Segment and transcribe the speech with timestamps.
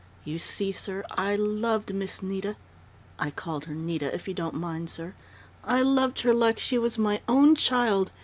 [0.23, 2.55] "You see, sir, I loved Miss Nita
[3.19, 5.13] I called her Nita, if you don't mind, sir.
[5.63, 8.11] I loved her like she was my own child.